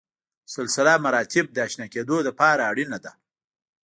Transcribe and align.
سلسله 0.55 0.93
مراتب 1.05 1.45
د 1.51 1.57
اشنا 1.67 1.85
کېدو 1.93 2.17
لپاره 2.27 2.61
اړینه 2.71 2.97
ده. 3.03 3.11